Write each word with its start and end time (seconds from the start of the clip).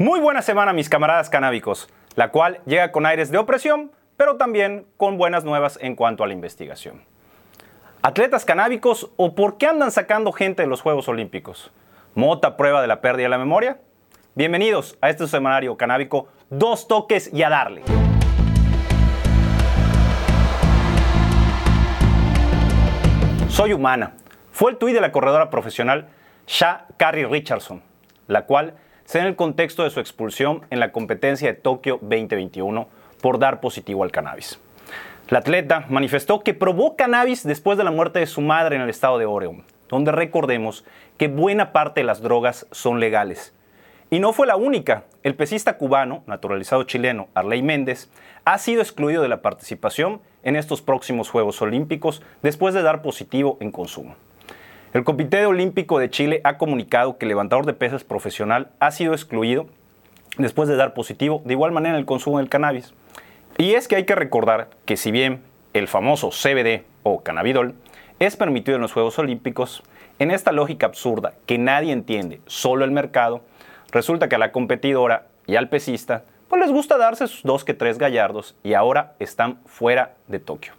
Muy 0.00 0.20
buena 0.20 0.42
semana 0.42 0.72
mis 0.72 0.88
camaradas 0.88 1.28
canábicos, 1.28 1.88
la 2.14 2.30
cual 2.30 2.60
llega 2.66 2.92
con 2.92 3.04
aires 3.04 3.32
de 3.32 3.38
opresión, 3.38 3.90
pero 4.16 4.36
también 4.36 4.86
con 4.96 5.18
buenas 5.18 5.42
nuevas 5.42 5.76
en 5.82 5.96
cuanto 5.96 6.22
a 6.22 6.28
la 6.28 6.34
investigación. 6.34 7.02
¿Atletas 8.00 8.44
canábicos 8.44 9.10
o 9.16 9.34
por 9.34 9.58
qué 9.58 9.66
andan 9.66 9.90
sacando 9.90 10.30
gente 10.30 10.62
de 10.62 10.68
los 10.68 10.82
Juegos 10.82 11.08
Olímpicos? 11.08 11.72
¿Mota 12.14 12.56
prueba 12.56 12.80
de 12.80 12.86
la 12.86 13.00
pérdida 13.00 13.24
de 13.24 13.30
la 13.30 13.38
memoria? 13.38 13.80
Bienvenidos 14.36 14.96
a 15.00 15.10
este 15.10 15.26
semanario 15.26 15.76
canábico, 15.76 16.28
dos 16.48 16.86
toques 16.86 17.34
y 17.34 17.42
a 17.42 17.48
darle. 17.48 17.82
Soy 23.48 23.72
humana. 23.72 24.14
Fue 24.52 24.70
el 24.70 24.76
tuit 24.76 24.94
de 24.94 25.00
la 25.00 25.10
corredora 25.10 25.50
profesional 25.50 26.06
Sha 26.46 26.86
Carrie 26.98 27.26
Richardson, 27.26 27.82
la 28.28 28.46
cual 28.46 28.74
se 29.08 29.18
en 29.18 29.24
el 29.24 29.36
contexto 29.36 29.84
de 29.84 29.90
su 29.90 30.00
expulsión 30.00 30.66
en 30.68 30.80
la 30.80 30.92
competencia 30.92 31.48
de 31.48 31.54
Tokio 31.54 31.98
2021 32.02 32.88
por 33.22 33.38
dar 33.38 33.58
positivo 33.58 34.04
al 34.04 34.12
cannabis. 34.12 34.60
La 35.30 35.38
atleta 35.38 35.86
manifestó 35.88 36.40
que 36.40 36.52
probó 36.52 36.94
cannabis 36.94 37.42
después 37.42 37.78
de 37.78 37.84
la 37.84 37.90
muerte 37.90 38.18
de 38.18 38.26
su 38.26 38.42
madre 38.42 38.76
en 38.76 38.82
el 38.82 38.90
estado 38.90 39.16
de 39.16 39.24
Oregon, 39.24 39.64
donde 39.88 40.12
recordemos 40.12 40.84
que 41.16 41.28
buena 41.28 41.72
parte 41.72 42.02
de 42.02 42.04
las 42.04 42.20
drogas 42.20 42.66
son 42.70 43.00
legales. 43.00 43.54
Y 44.10 44.20
no 44.20 44.34
fue 44.34 44.46
la 44.46 44.56
única. 44.56 45.04
El 45.22 45.36
pesista 45.36 45.78
cubano, 45.78 46.22
naturalizado 46.26 46.82
chileno, 46.82 47.28
Arley 47.32 47.62
Méndez, 47.62 48.10
ha 48.44 48.58
sido 48.58 48.82
excluido 48.82 49.22
de 49.22 49.28
la 49.28 49.40
participación 49.40 50.20
en 50.42 50.54
estos 50.54 50.82
próximos 50.82 51.30
Juegos 51.30 51.62
Olímpicos 51.62 52.20
después 52.42 52.74
de 52.74 52.82
dar 52.82 53.00
positivo 53.00 53.56
en 53.60 53.72
consumo. 53.72 54.16
El 54.94 55.04
Comité 55.04 55.44
Olímpico 55.44 55.98
de 55.98 56.08
Chile 56.08 56.40
ha 56.44 56.56
comunicado 56.56 57.18
que 57.18 57.26
el 57.26 57.28
levantador 57.28 57.66
de 57.66 57.74
pesas 57.74 58.04
profesional 58.04 58.70
ha 58.80 58.90
sido 58.90 59.12
excluido 59.12 59.66
después 60.38 60.66
de 60.66 60.76
dar 60.76 60.94
positivo, 60.94 61.42
de 61.44 61.52
igual 61.52 61.72
manera 61.72 61.98
el 61.98 62.06
consumo 62.06 62.38
del 62.38 62.48
cannabis. 62.48 62.94
Y 63.58 63.74
es 63.74 63.86
que 63.86 63.96
hay 63.96 64.06
que 64.06 64.14
recordar 64.14 64.70
que 64.86 64.96
si 64.96 65.10
bien 65.10 65.42
el 65.74 65.88
famoso 65.88 66.30
CBD 66.30 66.84
o 67.02 67.22
cannabidol 67.22 67.74
es 68.18 68.36
permitido 68.36 68.76
en 68.76 68.82
los 68.82 68.94
Juegos 68.94 69.18
Olímpicos, 69.18 69.82
en 70.18 70.30
esta 70.30 70.52
lógica 70.52 70.86
absurda 70.86 71.34
que 71.44 71.58
nadie 71.58 71.92
entiende, 71.92 72.40
solo 72.46 72.86
el 72.86 72.90
mercado, 72.90 73.42
resulta 73.92 74.30
que 74.30 74.36
a 74.36 74.38
la 74.38 74.52
competidora 74.52 75.26
y 75.46 75.56
al 75.56 75.68
pesista 75.68 76.24
pues 76.48 76.62
les 76.62 76.72
gusta 76.72 76.96
darse 76.96 77.26
sus 77.26 77.42
dos 77.42 77.62
que 77.62 77.74
tres 77.74 77.98
gallardos 77.98 78.56
y 78.64 78.72
ahora 78.72 79.12
están 79.18 79.58
fuera 79.66 80.14
de 80.28 80.38
Tokio. 80.38 80.72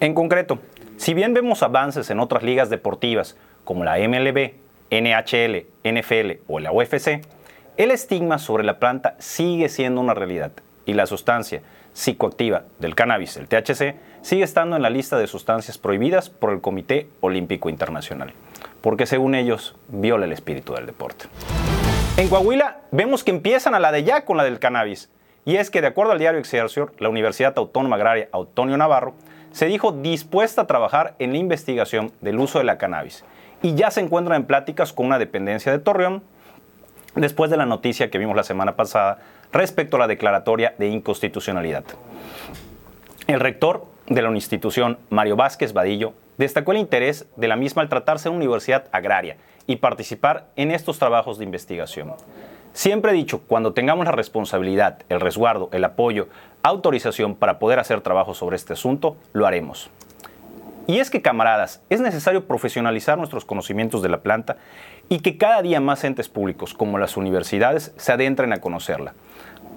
En 0.00 0.14
concreto, 0.14 0.58
si 0.96 1.14
bien 1.14 1.34
vemos 1.34 1.62
avances 1.62 2.10
en 2.10 2.20
otras 2.20 2.42
ligas 2.42 2.70
deportivas 2.70 3.36
como 3.64 3.84
la 3.84 3.96
MLB, 3.98 4.54
NHL, 4.90 5.66
NFL 5.84 6.42
o 6.48 6.58
la 6.58 6.72
UFC, 6.72 7.20
el 7.76 7.90
estigma 7.90 8.38
sobre 8.38 8.64
la 8.64 8.78
planta 8.78 9.16
sigue 9.18 9.68
siendo 9.68 10.00
una 10.00 10.14
realidad 10.14 10.52
y 10.86 10.94
la 10.94 11.06
sustancia 11.06 11.62
psicoactiva 11.92 12.64
del 12.78 12.94
cannabis, 12.94 13.36
el 13.36 13.48
THC, 13.48 13.96
sigue 14.22 14.44
estando 14.44 14.76
en 14.76 14.82
la 14.82 14.90
lista 14.90 15.18
de 15.18 15.26
sustancias 15.26 15.78
prohibidas 15.78 16.30
por 16.30 16.52
el 16.52 16.60
Comité 16.60 17.08
Olímpico 17.20 17.68
Internacional, 17.68 18.32
porque 18.80 19.06
según 19.06 19.34
ellos 19.34 19.76
viola 19.88 20.26
el 20.26 20.32
espíritu 20.32 20.74
del 20.74 20.86
deporte. 20.86 21.26
En 22.16 22.28
Coahuila 22.28 22.80
vemos 22.90 23.24
que 23.24 23.30
empiezan 23.30 23.74
a 23.74 23.80
la 23.80 23.92
de 23.92 24.04
ya 24.04 24.24
con 24.24 24.36
la 24.36 24.44
del 24.44 24.58
cannabis, 24.58 25.10
y 25.44 25.56
es 25.56 25.70
que 25.70 25.80
de 25.80 25.86
acuerdo 25.88 26.12
al 26.12 26.18
diario 26.18 26.40
Excelsior, 26.40 26.92
la 26.98 27.08
Universidad 27.08 27.54
Autónoma 27.56 27.96
Agraria 27.96 28.28
Antonio 28.32 28.76
Navarro 28.76 29.14
se 29.56 29.64
dijo 29.64 29.90
dispuesta 29.90 30.60
a 30.60 30.66
trabajar 30.66 31.14
en 31.18 31.32
la 31.32 31.38
investigación 31.38 32.12
del 32.20 32.38
uso 32.38 32.58
de 32.58 32.64
la 32.64 32.76
cannabis 32.76 33.24
y 33.62 33.74
ya 33.74 33.90
se 33.90 34.02
encuentra 34.02 34.36
en 34.36 34.44
pláticas 34.44 34.92
con 34.92 35.06
una 35.06 35.18
dependencia 35.18 35.72
de 35.72 35.78
Torreón 35.78 36.22
después 37.14 37.50
de 37.50 37.56
la 37.56 37.64
noticia 37.64 38.10
que 38.10 38.18
vimos 38.18 38.36
la 38.36 38.42
semana 38.42 38.76
pasada 38.76 39.18
respecto 39.52 39.96
a 39.96 40.00
la 40.00 40.08
declaratoria 40.08 40.74
de 40.76 40.88
inconstitucionalidad. 40.88 41.84
El 43.28 43.40
rector 43.40 43.86
de 44.06 44.20
la 44.20 44.30
institución, 44.30 44.98
Mario 45.08 45.36
Vázquez 45.36 45.72
Vadillo, 45.72 46.12
destacó 46.36 46.72
el 46.72 46.78
interés 46.78 47.24
de 47.36 47.48
la 47.48 47.56
misma 47.56 47.80
al 47.80 47.88
tratarse 47.88 48.24
de 48.24 48.34
una 48.34 48.44
universidad 48.44 48.90
agraria 48.92 49.38
y 49.66 49.76
participar 49.76 50.48
en 50.56 50.70
estos 50.70 50.98
trabajos 50.98 51.38
de 51.38 51.44
investigación. 51.44 52.12
Siempre 52.76 53.12
he 53.12 53.14
dicho, 53.14 53.40
cuando 53.40 53.72
tengamos 53.72 54.04
la 54.04 54.12
responsabilidad, 54.12 54.98
el 55.08 55.18
resguardo, 55.18 55.70
el 55.72 55.82
apoyo, 55.82 56.28
autorización 56.62 57.34
para 57.34 57.58
poder 57.58 57.78
hacer 57.78 58.02
trabajo 58.02 58.34
sobre 58.34 58.56
este 58.56 58.74
asunto, 58.74 59.16
lo 59.32 59.46
haremos. 59.46 59.88
Y 60.86 60.98
es 60.98 61.08
que, 61.08 61.22
camaradas, 61.22 61.80
es 61.88 62.02
necesario 62.02 62.46
profesionalizar 62.46 63.16
nuestros 63.16 63.46
conocimientos 63.46 64.02
de 64.02 64.10
la 64.10 64.20
planta 64.20 64.58
y 65.08 65.20
que 65.20 65.38
cada 65.38 65.62
día 65.62 65.80
más 65.80 66.04
entes 66.04 66.28
públicos, 66.28 66.74
como 66.74 66.98
las 66.98 67.16
universidades, 67.16 67.94
se 67.96 68.12
adentren 68.12 68.52
a 68.52 68.60
conocerla, 68.60 69.14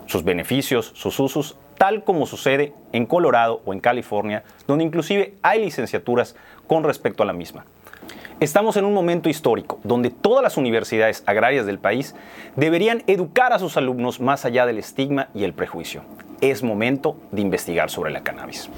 sus 0.06 0.26
beneficios, 0.26 0.92
sus 0.94 1.22
usos, 1.22 1.58
tal 1.78 2.04
como 2.04 2.26
sucede 2.26 2.74
en 2.92 3.06
Colorado 3.06 3.62
o 3.64 3.72
en 3.72 3.80
California, 3.80 4.44
donde 4.68 4.84
inclusive 4.84 5.36
hay 5.42 5.64
licenciaturas 5.64 6.36
con 6.68 6.84
respecto 6.84 7.24
a 7.24 7.26
la 7.26 7.32
misma. 7.32 7.64
Estamos 8.40 8.78
en 8.78 8.86
un 8.86 8.94
momento 8.94 9.28
histórico 9.28 9.82
donde 9.84 10.12
todas 10.12 10.42
las 10.42 10.56
universidades 10.56 11.24
agrarias 11.26 11.66
del 11.66 11.78
país 11.78 12.16
deberían 12.56 13.04
educar 13.06 13.52
a 13.52 13.60
sus 13.60 13.76
alumnos 13.76 14.22
más 14.22 14.46
allá 14.46 14.66
del 14.66 14.78
estigma 14.78 15.28
y 15.34 15.44
el 15.44 15.52
prejuicio. 15.52 16.04
Es 16.40 16.64
momento 16.64 17.18
de 17.32 17.42
investigar 17.42 17.90
sobre 17.90 18.12
la 18.12 18.24
cannabis. 18.24 18.70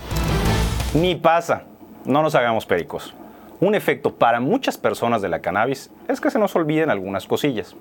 Ni 0.96 1.14
pasa, 1.14 1.66
no 2.06 2.24
nos 2.24 2.34
hagamos 2.34 2.66
pericos. 2.66 3.14
Un 3.60 3.76
efecto 3.76 4.16
para 4.16 4.40
muchas 4.40 4.80
personas 4.80 5.22
de 5.22 5.30
la 5.30 5.42
cannabis 5.42 5.92
es 6.08 6.20
que 6.20 6.32
se 6.32 6.40
nos 6.40 6.56
olviden 6.56 6.90
algunas 6.90 7.28
cosillas. 7.28 7.76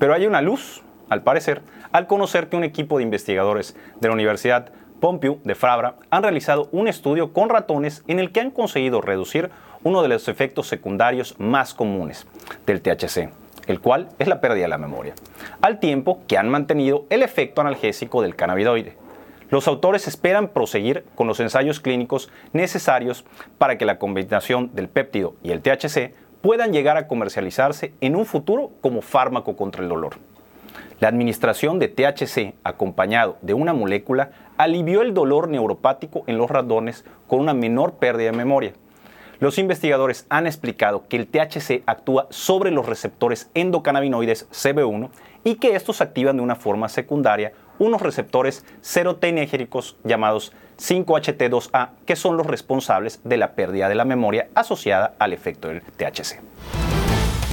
Pero 0.00 0.14
hay 0.14 0.26
una 0.26 0.42
luz, 0.42 0.82
al 1.10 1.22
parecer, 1.22 1.62
al 1.92 2.08
conocer 2.08 2.48
que 2.48 2.56
un 2.56 2.64
equipo 2.64 2.96
de 2.96 3.04
investigadores 3.04 3.76
de 4.00 4.08
la 4.08 4.14
Universidad 4.14 4.72
Pompeu 5.00 5.38
de 5.44 5.54
Fabra 5.54 5.94
han 6.10 6.24
realizado 6.24 6.68
un 6.72 6.88
estudio 6.88 7.32
con 7.32 7.50
ratones 7.50 8.02
en 8.08 8.18
el 8.18 8.32
que 8.32 8.40
han 8.40 8.50
conseguido 8.50 9.00
reducir 9.00 9.50
uno 9.82 10.02
de 10.02 10.08
los 10.08 10.28
efectos 10.28 10.68
secundarios 10.68 11.34
más 11.38 11.74
comunes 11.74 12.26
del 12.66 12.82
THC, 12.82 13.30
el 13.66 13.80
cual 13.80 14.08
es 14.18 14.28
la 14.28 14.40
pérdida 14.40 14.64
de 14.64 14.68
la 14.68 14.78
memoria, 14.78 15.14
al 15.62 15.80
tiempo 15.80 16.20
que 16.26 16.36
han 16.36 16.48
mantenido 16.48 17.06
el 17.10 17.22
efecto 17.22 17.60
analgésico 17.60 18.22
del 18.22 18.36
cannabidoide. 18.36 18.96
Los 19.48 19.66
autores 19.66 20.06
esperan 20.06 20.48
proseguir 20.48 21.04
con 21.14 21.26
los 21.26 21.40
ensayos 21.40 21.80
clínicos 21.80 22.30
necesarios 22.52 23.24
para 23.58 23.78
que 23.78 23.84
la 23.84 23.98
combinación 23.98 24.70
del 24.74 24.88
péptido 24.88 25.34
y 25.42 25.50
el 25.50 25.60
THC 25.60 26.14
puedan 26.40 26.72
llegar 26.72 26.96
a 26.96 27.08
comercializarse 27.08 27.92
en 28.00 28.16
un 28.16 28.26
futuro 28.26 28.70
como 28.80 29.02
fármaco 29.02 29.56
contra 29.56 29.82
el 29.82 29.88
dolor. 29.88 30.14
La 31.00 31.08
administración 31.08 31.78
de 31.78 31.88
THC 31.88 32.54
acompañado 32.62 33.38
de 33.42 33.54
una 33.54 33.72
molécula 33.72 34.30
alivió 34.56 35.02
el 35.02 35.14
dolor 35.14 35.48
neuropático 35.48 36.24
en 36.26 36.38
los 36.38 36.50
ratones 36.50 37.04
con 37.26 37.40
una 37.40 37.54
menor 37.54 37.94
pérdida 37.94 38.30
de 38.30 38.36
memoria. 38.36 38.72
Los 39.40 39.56
investigadores 39.56 40.26
han 40.28 40.46
explicado 40.46 41.08
que 41.08 41.16
el 41.16 41.26
THC 41.26 41.82
actúa 41.86 42.26
sobre 42.28 42.70
los 42.70 42.84
receptores 42.84 43.50
endocannabinoides 43.54 44.50
CB1 44.50 45.08
y 45.44 45.54
que 45.54 45.74
estos 45.74 46.02
activan 46.02 46.36
de 46.36 46.42
una 46.42 46.56
forma 46.56 46.90
secundaria 46.90 47.54
unos 47.78 48.02
receptores 48.02 48.66
serotenérgicos 48.82 49.96
llamados 50.04 50.52
5HT2A, 50.78 51.88
que 52.04 52.16
son 52.16 52.36
los 52.36 52.46
responsables 52.46 53.22
de 53.24 53.38
la 53.38 53.54
pérdida 53.54 53.88
de 53.88 53.94
la 53.94 54.04
memoria 54.04 54.48
asociada 54.54 55.14
al 55.18 55.32
efecto 55.32 55.68
del 55.68 55.80
THC. 55.80 56.42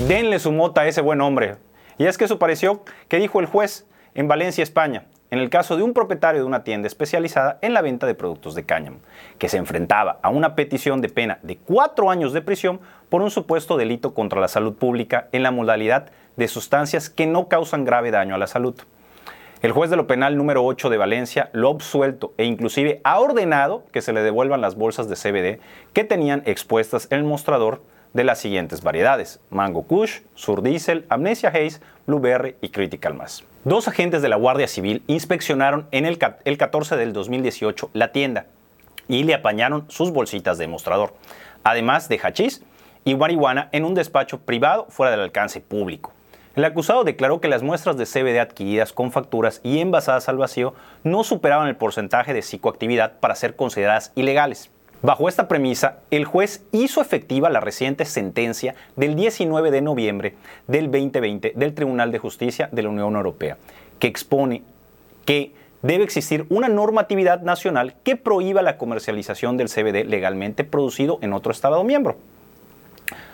Denle 0.09 0.39
su 0.39 0.51
mota 0.51 0.81
a 0.81 0.87
ese 0.87 0.99
buen 0.99 1.21
hombre. 1.21 1.55
Y 1.97 2.05
es 2.05 2.17
que 2.17 2.25
eso 2.25 2.37
pareció 2.37 2.83
que 3.07 3.17
dijo 3.17 3.39
el 3.39 3.45
juez 3.45 3.87
en 4.13 4.27
Valencia, 4.27 4.61
España 4.61 5.05
en 5.29 5.39
el 5.39 5.49
caso 5.49 5.75
de 5.75 5.83
un 5.83 5.93
propietario 5.93 6.41
de 6.41 6.47
una 6.47 6.63
tienda 6.63 6.87
especializada 6.87 7.57
en 7.61 7.73
la 7.73 7.81
venta 7.81 8.07
de 8.07 8.15
productos 8.15 8.55
de 8.55 8.65
cáñamo, 8.65 8.99
que 9.37 9.49
se 9.49 9.57
enfrentaba 9.57 10.19
a 10.21 10.29
una 10.29 10.55
petición 10.55 11.01
de 11.01 11.09
pena 11.09 11.39
de 11.43 11.57
cuatro 11.57 12.09
años 12.09 12.33
de 12.33 12.41
prisión 12.41 12.79
por 13.09 13.21
un 13.21 13.31
supuesto 13.31 13.77
delito 13.77 14.13
contra 14.13 14.41
la 14.41 14.47
salud 14.47 14.73
pública 14.73 15.27
en 15.31 15.43
la 15.43 15.51
modalidad 15.51 16.11
de 16.37 16.47
sustancias 16.47 17.09
que 17.09 17.25
no 17.25 17.47
causan 17.47 17.83
grave 17.83 18.11
daño 18.11 18.35
a 18.35 18.37
la 18.37 18.47
salud. 18.47 18.75
El 19.61 19.71
juez 19.71 19.89
de 19.89 19.95
lo 19.97 20.05
penal 20.05 20.37
número 20.37 20.63
8 20.63 20.89
de 20.89 20.97
Valencia 20.97 21.49
lo 21.51 21.69
ha 21.69 21.71
absuelto 21.71 22.31
e 22.37 22.45
inclusive 22.45 23.01
ha 23.03 23.19
ordenado 23.19 23.83
que 23.91 24.03
se 24.03 24.13
le 24.13 24.21
devuelvan 24.21 24.61
las 24.61 24.75
bolsas 24.75 25.09
de 25.09 25.15
CBD 25.15 25.59
que 25.93 26.03
tenían 26.03 26.43
expuestas 26.45 27.07
en 27.09 27.19
el 27.19 27.23
mostrador 27.23 27.81
de 28.13 28.23
las 28.23 28.37
siguientes 28.37 28.83
variedades: 28.83 29.39
Mango 29.49 29.81
Kush, 29.83 30.19
Sur 30.35 30.61
Diesel, 30.61 31.05
Amnesia 31.09 31.49
Haze, 31.49 31.79
Blueberry 32.05 32.55
y 32.61 32.69
Critical 32.69 33.15
Mass. 33.15 33.43
Dos 33.67 33.89
agentes 33.89 34.21
de 34.21 34.29
la 34.29 34.37
Guardia 34.37 34.69
Civil 34.69 35.03
inspeccionaron 35.07 35.89
en 35.91 36.05
el, 36.05 36.17
el 36.45 36.57
14 36.57 36.95
del 36.95 37.11
2018 37.11 37.89
la 37.91 38.13
tienda 38.13 38.45
y 39.09 39.25
le 39.25 39.33
apañaron 39.33 39.83
sus 39.89 40.13
bolsitas 40.13 40.57
de 40.57 40.69
mostrador, 40.69 41.15
además 41.65 42.07
de 42.07 42.17
hachís 42.17 42.63
y 43.03 43.15
marihuana 43.15 43.67
en 43.73 43.83
un 43.83 43.93
despacho 43.93 44.39
privado 44.39 44.85
fuera 44.87 45.11
del 45.11 45.19
alcance 45.19 45.59
público. 45.59 46.13
El 46.55 46.63
acusado 46.63 47.03
declaró 47.03 47.41
que 47.41 47.49
las 47.49 47.61
muestras 47.61 47.97
de 47.97 48.05
CBD 48.05 48.39
adquiridas 48.39 48.93
con 48.93 49.11
facturas 49.11 49.59
y 49.65 49.79
envasadas 49.79 50.29
al 50.29 50.37
vacío 50.37 50.73
no 51.03 51.25
superaban 51.25 51.67
el 51.67 51.75
porcentaje 51.75 52.33
de 52.33 52.43
psicoactividad 52.43 53.19
para 53.19 53.35
ser 53.35 53.57
consideradas 53.57 54.13
ilegales. 54.15 54.71
Bajo 55.03 55.29
esta 55.29 55.47
premisa, 55.47 55.99
el 56.09 56.25
juez 56.25 56.65
hizo 56.71 57.01
efectiva 57.01 57.51
la 57.51 57.59
reciente 57.59 58.03
sentencia 58.03 58.73
del 58.95 59.15
19 59.15 59.69
de 59.69 59.81
noviembre 59.81 60.35
del 60.65 60.89
2020 60.89 61.53
del 61.55 61.75
Tribunal 61.75 62.11
de 62.11 62.17
Justicia 62.17 62.67
de 62.71 62.81
la 62.81 62.89
Unión 62.89 63.15
Europea, 63.15 63.57
que 63.99 64.07
expone 64.07 64.63
que 65.25 65.53
debe 65.83 66.03
existir 66.03 66.47
una 66.49 66.67
normatividad 66.67 67.41
nacional 67.41 67.93
que 68.03 68.15
prohíba 68.15 68.63
la 68.63 68.77
comercialización 68.77 69.55
del 69.55 69.69
CBD 69.69 70.03
legalmente 70.07 70.63
producido 70.63 71.19
en 71.21 71.33
otro 71.33 71.51
Estado 71.51 71.83
miembro. 71.83 72.17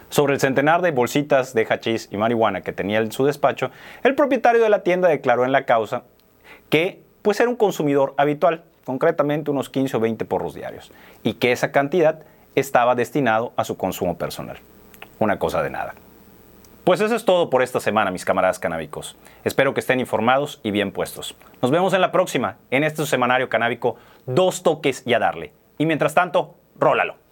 Sobre 0.10 0.34
el 0.34 0.42
centenar 0.42 0.82
de 0.82 0.92
bolsitas 0.92 1.54
de 1.54 1.66
hachís 1.66 2.10
y 2.12 2.18
marihuana 2.18 2.62
que 2.62 2.74
tenía 2.74 3.00
en 3.00 3.12
su 3.14 3.26
despacho, 3.26 3.72
el 4.04 4.16
propietario 4.16 4.62
de 4.62 4.70
la 4.70 4.84
tienda 4.84 5.08
declaró 5.08 5.46
en 5.46 5.54
la 5.54 5.66
causa 5.66 6.04
que 6.70 7.02
pues 7.22 7.40
era 7.40 7.50
un 7.50 7.56
consumidor 7.56 8.14
habitual, 8.18 8.64
concretamente 8.86 9.52
unos 9.52 9.70
15 9.70 9.98
o 9.98 10.00
20 10.00 10.26
porros 10.26 10.54
diarios, 10.54 10.92
y 11.24 11.36
que 11.36 11.52
esa 11.52 11.72
cantidad 11.72 12.24
estaba 12.56 12.96
destinado 12.96 13.54
a 13.56 13.64
su 13.64 13.78
consumo 13.78 14.18
personal. 14.18 14.58
Una 15.20 15.40
cosa 15.40 15.64
de 15.64 15.70
nada. 15.70 15.96
Pues 16.84 17.00
eso 17.00 17.16
es 17.16 17.24
todo 17.24 17.50
por 17.50 17.64
esta 17.64 17.80
semana, 17.80 18.12
mis 18.12 18.26
camaradas 18.26 18.60
canábicos. 18.60 19.16
Espero 19.46 19.74
que 19.74 19.80
estén 19.80 20.02
informados 20.02 20.60
y 20.64 20.72
bien 20.72 20.92
puestos. 20.92 21.36
Nos 21.62 21.72
vemos 21.72 21.94
en 21.94 22.02
la 22.02 22.12
próxima, 22.12 22.58
en 22.72 22.84
este 22.84 23.06
semanario 23.06 23.48
canábico, 23.48 23.96
dos 24.26 24.64
toques 24.64 25.02
y 25.06 25.14
a 25.14 25.20
darle. 25.20 25.54
Y 25.78 25.86
mientras 25.86 26.14
tanto, 26.14 26.56
rólalo. 26.78 27.23